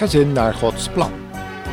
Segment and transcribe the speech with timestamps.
[0.00, 1.12] Gezin naar Gods plan.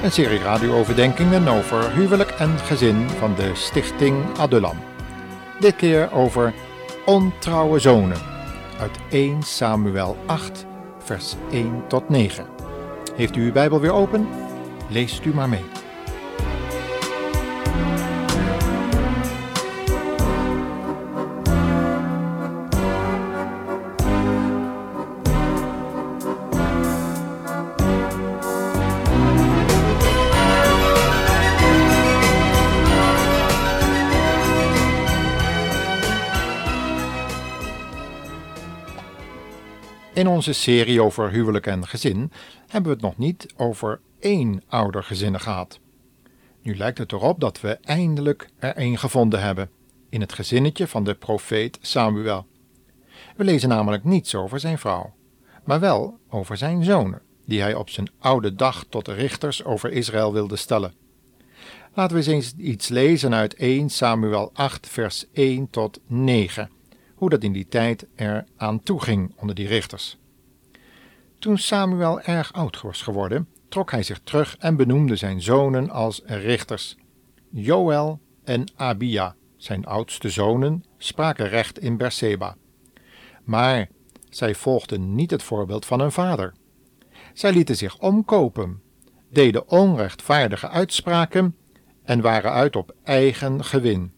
[0.03, 4.77] Een serie radiooverdenkingen over huwelijk en gezin van de stichting Adulam.
[5.59, 6.53] Dit keer over
[7.05, 8.17] ontrouwe zonen
[8.79, 10.65] uit 1 Samuel 8
[10.99, 12.45] vers 1 tot 9.
[13.15, 14.27] Heeft u uw Bijbel weer open?
[14.89, 15.65] Leest u maar mee.
[40.17, 42.31] In onze serie over huwelijk en gezin
[42.67, 45.79] hebben we het nog niet over één oudergezinnen gehad.
[46.61, 49.69] Nu lijkt het erop dat we eindelijk er één gevonden hebben,
[50.09, 52.45] in het gezinnetje van de profeet Samuel.
[53.35, 55.13] We lezen namelijk niets over zijn vrouw,
[55.63, 60.33] maar wel over zijn zonen, die hij op zijn oude dag tot richters over Israël
[60.33, 60.93] wilde stellen.
[61.93, 66.69] Laten we eens iets lezen uit 1 Samuel 8, vers 1 tot 9
[67.17, 70.17] hoe dat in die tijd er aan toe ging onder die richters.
[71.39, 76.21] Toen Samuel erg oud was geworden, trok hij zich terug en benoemde zijn zonen als
[76.25, 76.97] richters.
[77.49, 82.55] Joël en Abia, zijn oudste zonen, spraken recht in Berseba.
[83.43, 83.89] Maar
[84.29, 86.53] zij volgden niet het voorbeeld van hun vader.
[87.33, 88.81] Zij lieten zich omkopen,
[89.29, 91.55] deden onrechtvaardige uitspraken
[92.03, 94.11] en waren uit op eigen gewin.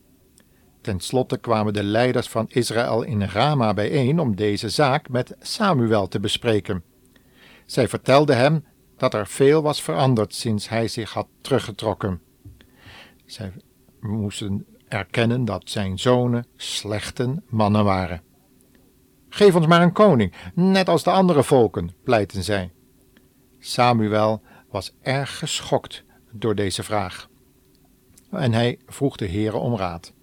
[0.90, 6.08] Ten slotte kwamen de leiders van Israël in Rama bijeen om deze zaak met Samuel
[6.08, 6.84] te bespreken.
[7.66, 8.66] Zij vertelden hem
[8.98, 12.22] dat er veel was veranderd sinds hij zich had teruggetrokken.
[13.26, 13.52] Zij
[14.00, 18.22] moesten erkennen dat zijn zonen slechte mannen waren.
[19.30, 22.72] Geef ons maar een koning, net als de andere volken, pleiten zij.
[23.60, 27.30] Samuel was erg geschokt door deze vraag.
[28.32, 30.18] En hij vroeg de heren om raad.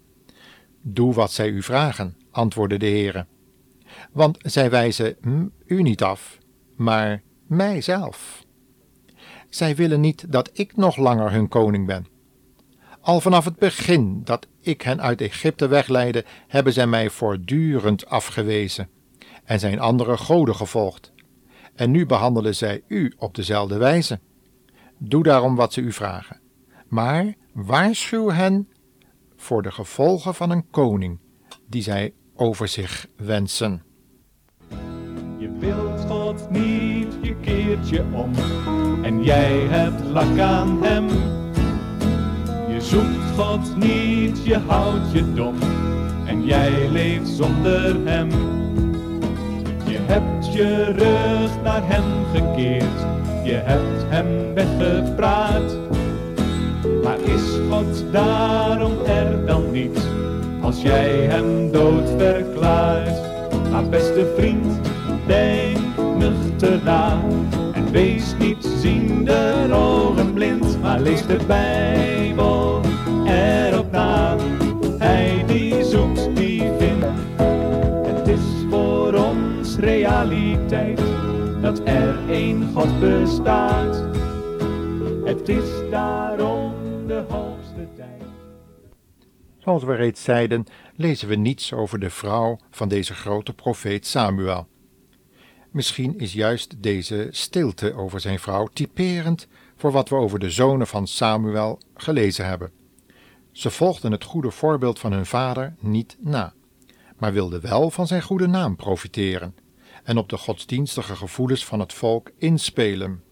[0.89, 3.25] Doe wat zij u vragen, antwoordde de Heere.
[4.11, 5.15] Want zij wijzen
[5.65, 6.37] u niet af,
[6.75, 8.45] maar mijzelf.
[9.49, 12.07] Zij willen niet dat ik nog langer hun koning ben.
[13.01, 18.89] Al vanaf het begin dat ik hen uit Egypte wegleidde, hebben zij mij voortdurend afgewezen
[19.43, 21.11] en zijn andere goden gevolgd.
[21.75, 24.19] En nu behandelen zij u op dezelfde wijze.
[24.97, 26.39] Doe daarom wat ze u vragen.
[26.87, 28.67] Maar waarschuw hen
[29.37, 31.19] voor de gevolgen van een koning
[31.67, 33.83] die zij over zich wensen.
[35.37, 38.31] Je wilt God niet, je keert je om
[39.03, 41.07] en jij hebt lak aan hem.
[42.73, 45.55] Je zoekt God niet, je houdt je dom
[46.25, 48.29] en jij leeft zonder hem.
[49.85, 52.99] Je hebt je rug naar hem gekeerd,
[53.43, 55.96] je hebt hem weggepraat
[57.07, 59.99] maar is God daarom er dan niet,
[60.61, 63.21] als jij hem dood verklaart?
[63.71, 64.79] Maar beste vriend,
[65.25, 65.77] denk
[66.17, 67.19] nuchter na,
[67.73, 72.81] en wees niet ziende ogen blind, maar lees de Bijbel
[73.25, 74.35] erop na.
[74.97, 77.05] Hij die zoekt, die vindt.
[78.07, 81.01] Het is voor ons realiteit,
[81.61, 84.03] dat er één God bestaat.
[85.23, 86.26] Het is daarom
[89.67, 94.67] Zoals we reeds zeiden, lezen we niets over de vrouw van deze grote profeet Samuel.
[95.71, 100.87] Misschien is juist deze stilte over zijn vrouw typerend voor wat we over de zonen
[100.87, 102.71] van Samuel gelezen hebben.
[103.51, 106.53] Ze volgden het goede voorbeeld van hun vader niet na,
[107.17, 109.55] maar wilden wel van zijn goede naam profiteren
[110.03, 113.23] en op de godsdienstige gevoelens van het volk inspelen.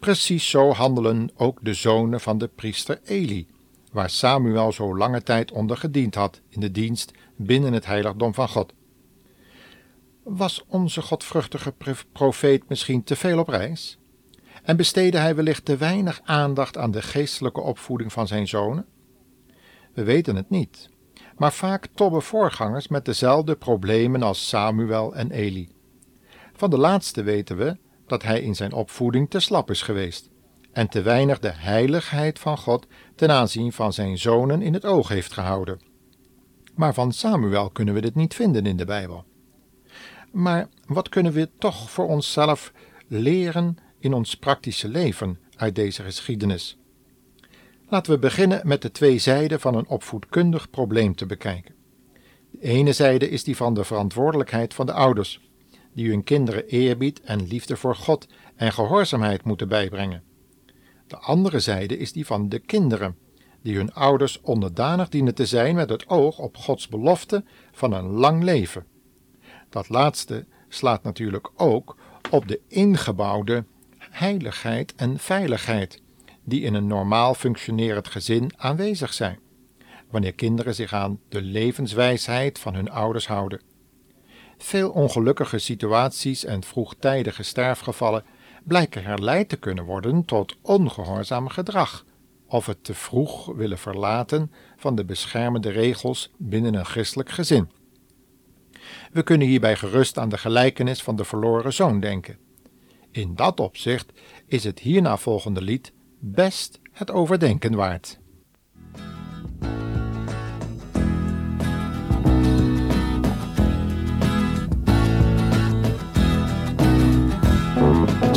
[0.00, 3.46] Precies zo handelen ook de zonen van de priester Eli,
[3.92, 8.48] waar Samuel zo lange tijd onder gediend had in de dienst binnen het heiligdom van
[8.48, 8.72] God.
[10.22, 11.74] Was onze godvruchtige
[12.12, 13.98] profeet misschien te veel op reis?
[14.62, 18.86] En besteedde hij wellicht te weinig aandacht aan de geestelijke opvoeding van zijn zonen?
[19.92, 20.90] We weten het niet,
[21.36, 25.68] maar vaak tobben voorgangers met dezelfde problemen als Samuel en Eli.
[26.52, 30.31] Van de laatste weten we dat hij in zijn opvoeding te slap is geweest
[30.72, 35.08] en te weinig de heiligheid van God ten aanzien van zijn zonen in het oog
[35.08, 35.80] heeft gehouden.
[36.74, 39.24] Maar van Samuel kunnen we dit niet vinden in de Bijbel.
[40.32, 42.72] Maar wat kunnen we toch voor onszelf
[43.06, 46.78] leren in ons praktische leven uit deze geschiedenis?
[47.88, 51.74] Laten we beginnen met de twee zijden van een opvoedkundig probleem te bekijken.
[52.50, 55.40] De ene zijde is die van de verantwoordelijkheid van de ouders,
[55.94, 58.26] die hun kinderen eerbied en liefde voor God
[58.56, 60.22] en gehoorzaamheid moeten bijbrengen.
[61.12, 63.16] De andere zijde is die van de kinderen,
[63.62, 68.06] die hun ouders onderdanig dienen te zijn met het oog op Gods belofte van een
[68.06, 68.86] lang leven.
[69.68, 71.96] Dat laatste slaat natuurlijk ook
[72.30, 73.64] op de ingebouwde
[73.98, 76.02] heiligheid en veiligheid
[76.44, 79.38] die in een normaal functionerend gezin aanwezig zijn,
[80.10, 83.60] wanneer kinderen zich aan de levenswijsheid van hun ouders houden.
[84.58, 88.24] Veel ongelukkige situaties en vroegtijdige sterfgevallen
[88.64, 92.04] blijken herleid te kunnen worden tot ongehoorzaam gedrag
[92.46, 97.70] of het te vroeg willen verlaten van de beschermende regels binnen een christelijk gezin.
[99.12, 102.38] We kunnen hierbij gerust aan de gelijkenis van de verloren zoon denken.
[103.10, 104.12] In dat opzicht
[104.46, 108.20] is het hierna volgende lied best het overdenken waard.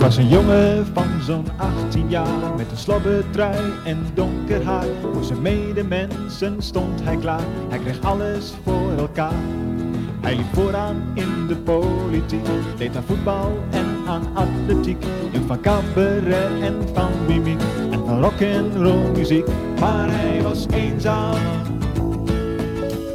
[0.06, 4.86] Was een jongen van zo'n 18 jaar met een slobbertrui en donker haar.
[5.02, 9.34] Voor zijn medemensen stond hij klaar, hij kreeg alles voor elkaar.
[10.22, 12.46] Hij liep vooraan in de politiek,
[12.78, 15.04] deed aan voetbal en aan atletiek.
[15.32, 17.62] Hield van cabaret en van mimiek
[17.92, 19.48] en van rock en roll muziek.
[19.80, 21.42] Maar hij was eenzaam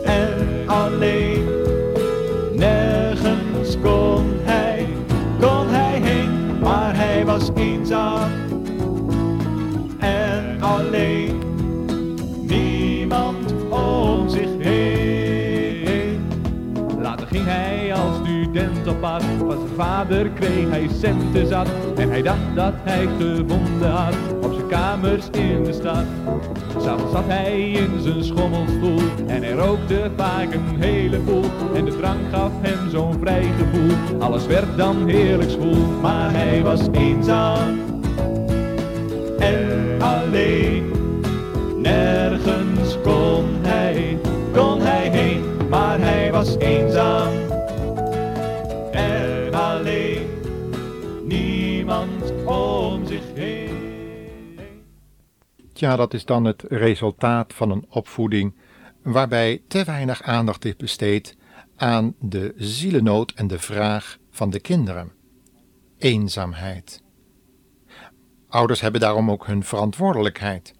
[0.04, 1.19] en alleen.
[18.90, 21.68] Op zijn vader kreeg hij centen zat.
[21.96, 26.04] En hij dacht dat hij gevonden had op zijn kamers in de stad.
[26.78, 31.44] S'avonds zat hij in zijn schommelstoel en hij rookte vaak een heleboel.
[31.74, 34.20] En de drank gaf hem zo'n vrij gevoel.
[34.20, 37.78] Alles werd dan heerlijk school, maar hij was eenzaam
[39.38, 40.92] en alleen.
[41.76, 44.18] Nergens kon hij,
[44.52, 46.99] kon hij heen, maar hij was eenzaam
[55.80, 58.54] Tja, dat is dan het resultaat van een opvoeding
[59.02, 61.36] waarbij te weinig aandacht is besteed
[61.76, 65.12] aan de zielennood en de vraag van de kinderen.
[65.98, 67.02] Eenzaamheid.
[68.48, 70.74] Ouders hebben daarom ook hun verantwoordelijkheid.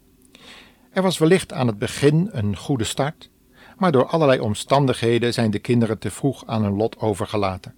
[0.91, 3.29] Er was wellicht aan het begin een goede start,
[3.77, 7.75] maar door allerlei omstandigheden zijn de kinderen te vroeg aan hun lot overgelaten.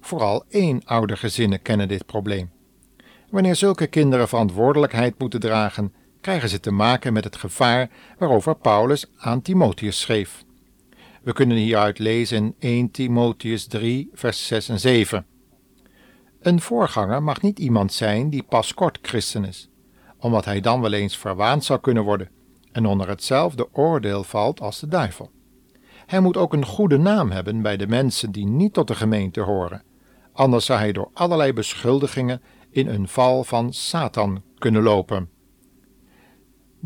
[0.00, 2.50] Vooral één oudergezinnen kennen dit probleem.
[3.30, 5.92] Wanneer zulke kinderen verantwoordelijkheid moeten dragen,
[6.24, 10.44] krijgen ze te maken met het gevaar waarover Paulus aan Timotheus schreef.
[11.22, 15.26] We kunnen hieruit lezen in 1 Timotheus 3, vers 6 en 7.
[16.40, 19.68] Een voorganger mag niet iemand zijn die pas kort christen is,
[20.18, 22.30] omdat hij dan wel eens verwaand zou kunnen worden
[22.72, 25.30] en onder hetzelfde oordeel valt als de duivel.
[26.06, 29.40] Hij moet ook een goede naam hebben bij de mensen die niet tot de gemeente
[29.40, 29.82] horen,
[30.32, 35.33] anders zou hij door allerlei beschuldigingen in een val van Satan kunnen lopen.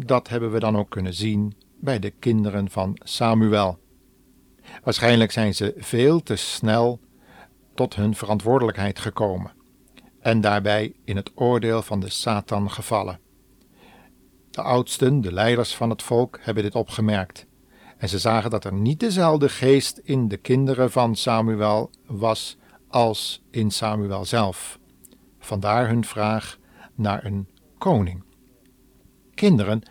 [0.07, 3.79] Dat hebben we dan ook kunnen zien bij de kinderen van Samuel.
[4.85, 7.01] Waarschijnlijk zijn ze veel te snel
[7.75, 9.53] tot hun verantwoordelijkheid gekomen
[10.21, 13.21] en daarbij in het oordeel van de Satan gevallen.
[14.51, 17.47] De oudsten, de leiders van het volk, hebben dit opgemerkt
[17.97, 22.57] en ze zagen dat er niet dezelfde geest in de kinderen van Samuel was
[22.89, 24.79] als in Samuel zelf.
[25.39, 26.59] Vandaar hun vraag
[26.95, 28.27] naar een koning.
[29.39, 29.83] Kinderen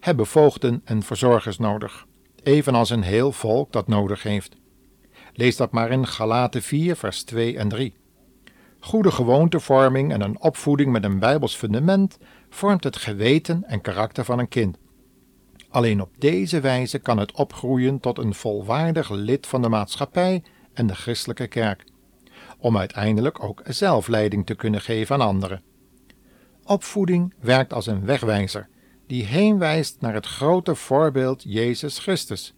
[0.00, 2.06] hebben voogden en verzorgers nodig,
[2.42, 4.56] evenals een heel volk dat nodig heeft.
[5.32, 7.94] Lees dat maar in Galaten 4, vers 2 en 3.
[8.80, 12.18] Goede gewoontevorming en een opvoeding met een bijbels fundament
[12.50, 14.78] vormt het geweten en karakter van een kind.
[15.68, 20.86] Alleen op deze wijze kan het opgroeien tot een volwaardig lid van de maatschappij en
[20.86, 21.84] de christelijke kerk,
[22.58, 25.62] om uiteindelijk ook zelf leiding te kunnen geven aan anderen.
[26.64, 28.68] Opvoeding werkt als een wegwijzer
[29.06, 32.54] die heenwijst naar het grote voorbeeld Jezus Christus.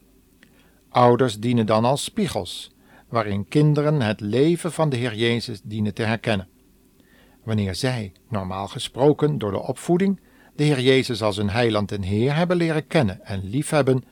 [0.89, 2.71] Ouders dienen dan als spiegels,
[3.09, 6.49] waarin kinderen het leven van de Heer Jezus dienen te herkennen.
[7.45, 10.21] Wanneer zij, normaal gesproken door de opvoeding,
[10.57, 14.05] de Heer Jezus als hun heiland en Heer hebben leren kennen en liefhebben,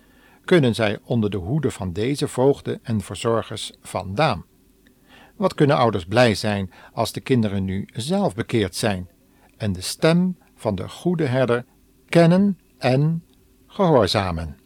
[0.45, 4.45] kunnen zij onder de hoede van deze voogden en verzorgers vandaan.
[5.37, 9.09] Wat kunnen ouders blij zijn als de kinderen nu zelf bekeerd zijn
[9.57, 11.64] en de stem van de goede herder
[12.16, 13.23] kennen en
[13.66, 14.56] gehoorzamen.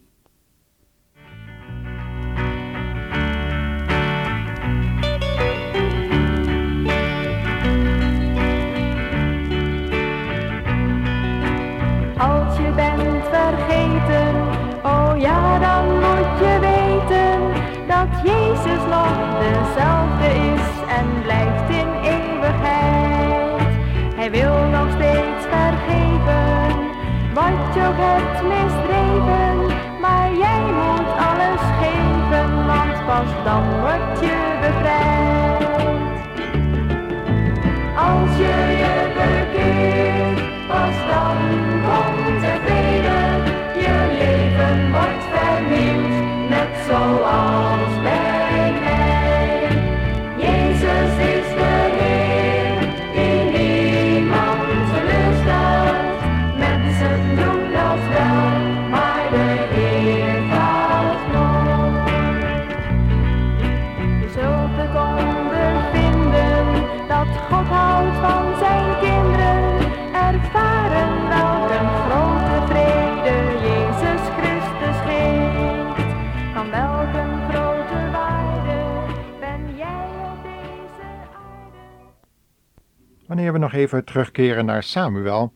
[83.31, 85.53] Wanneer we nog even terugkeren naar Samuel,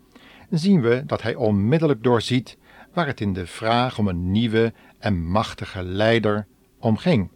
[0.49, 2.57] zien we dat hij onmiddellijk doorziet
[2.93, 6.47] waar het in de vraag om een nieuwe en machtige leider
[6.79, 7.29] om ging.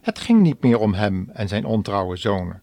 [0.00, 2.62] Het ging niet meer om hem en zijn ontrouwe zonen.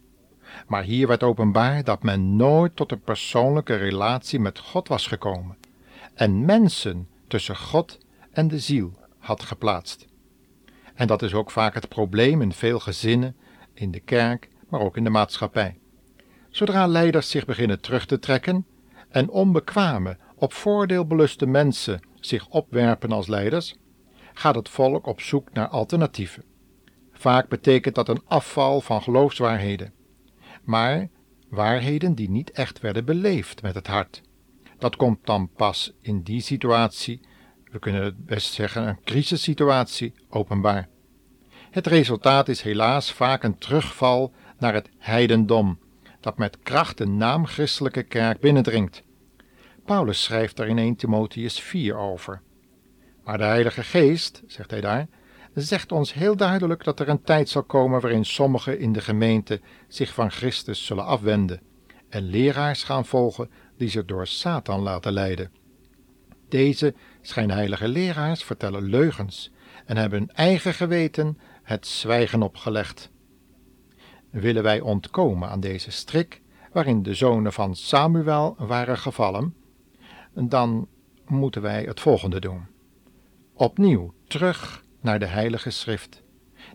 [0.68, 5.58] Maar hier werd openbaar dat men nooit tot een persoonlijke relatie met God was gekomen
[6.14, 7.98] en mensen tussen God
[8.32, 10.08] en de ziel had geplaatst.
[10.94, 13.36] En dat is ook vaak het probleem in veel gezinnen,
[13.74, 15.78] in de kerk, maar ook in de maatschappij.
[16.50, 18.66] Zodra leiders zich beginnen terug te trekken
[19.10, 23.76] en onbekwame, op voordeel beluste mensen zich opwerpen als leiders,
[24.34, 26.44] gaat het volk op zoek naar alternatieven.
[27.12, 29.94] Vaak betekent dat een afval van geloofswaarheden,
[30.64, 31.10] maar
[31.50, 34.22] waarheden die niet echt werden beleefd met het hart.
[34.78, 37.22] Dat komt dan pas in die situatie,
[37.72, 40.90] we kunnen het best zeggen een crisissituatie, openbaar.
[41.72, 45.80] Het resultaat is helaas vaak een terugval naar het heidendom,
[46.20, 49.04] dat met kracht de naam christelijke kerk binnendringt.
[49.86, 52.42] Paulus schrijft er in 1 Timotheus 4 over.
[53.24, 55.08] Maar de Heilige Geest, zegt hij daar,
[55.54, 59.62] zegt ons heel duidelijk dat er een tijd zal komen waarin sommigen in de gemeente
[59.88, 61.62] zich van Christus zullen afwenden
[62.10, 65.52] en leraars gaan volgen die zich door Satan laten leiden.
[66.50, 69.52] Deze schijnheilige leraars vertellen leugens
[69.86, 73.12] en hebben hun eigen geweten het zwijgen opgelegd.
[74.30, 79.56] Willen wij ontkomen aan deze strik waarin de zonen van Samuel waren gevallen,
[80.34, 80.88] dan
[81.28, 82.66] moeten wij het volgende doen.
[83.54, 86.24] Opnieuw terug naar de Heilige Schrift,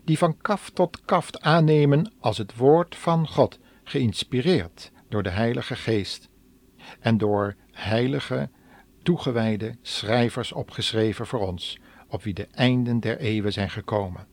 [0.03, 5.75] die van kaft tot kaft aannemen als het woord van God, geïnspireerd door de Heilige
[5.75, 6.29] Geest
[6.99, 8.49] en door heilige,
[9.03, 14.27] toegewijde schrijvers opgeschreven voor ons, op wie de einden der eeuwen zijn gekomen.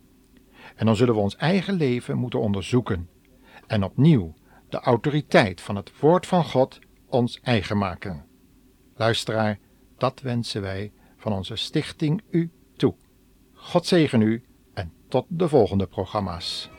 [0.76, 3.08] En dan zullen we ons eigen leven moeten onderzoeken
[3.72, 4.34] en opnieuw
[4.68, 8.24] de autoriteit van het woord van God ons eigen maken.
[8.94, 9.58] Luisteraar,
[9.98, 12.94] dat wensen wij van onze stichting u toe.
[13.52, 16.71] God zegen u en tot de volgende programma's.